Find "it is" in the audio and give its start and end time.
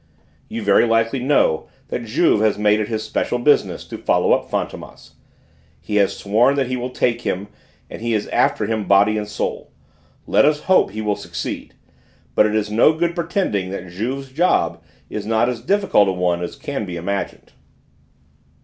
12.47-12.71